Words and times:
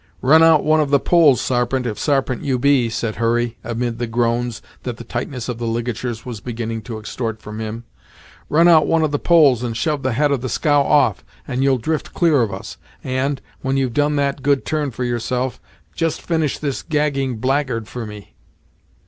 "Run 0.23 0.41
out 0.41 0.63
one 0.63 0.79
of 0.79 0.89
the 0.89 0.99
poles, 0.99 1.39
Sarpent, 1.39 1.85
if 1.85 1.99
Sarpent 1.99 2.41
you 2.41 2.57
be," 2.57 2.89
said 2.89 3.17
Hurry, 3.17 3.59
amid 3.63 3.99
the 3.99 4.07
groans 4.07 4.59
that 4.81 4.97
the 4.97 5.03
tightness 5.03 5.47
of 5.47 5.59
the 5.59 5.67
ligatures 5.67 6.25
was 6.25 6.39
beginning 6.41 6.81
to 6.89 6.97
extort 6.97 7.39
from 7.39 7.59
him 7.59 7.83
"run 8.49 8.67
out 8.67 8.87
one 8.87 9.03
of 9.03 9.11
the 9.11 9.19
poles, 9.19 9.61
and 9.61 9.77
shove 9.77 10.01
the 10.01 10.13
head 10.13 10.31
of 10.31 10.41
the 10.41 10.49
scow 10.49 10.81
off, 10.81 11.23
and 11.47 11.63
you'll 11.63 11.77
drift 11.77 12.15
clear 12.15 12.41
of 12.41 12.51
us 12.51 12.77
and, 13.03 13.43
when 13.61 13.77
you've 13.77 13.93
done 13.93 14.15
that 14.15 14.41
good 14.41 14.65
turn 14.65 14.89
for 14.89 15.03
yourself 15.03 15.61
just 15.93 16.19
finish 16.19 16.57
this 16.57 16.81
gagging 16.81 17.37
blackguard 17.37 17.87
for 17.87 18.03
me." 18.07 18.33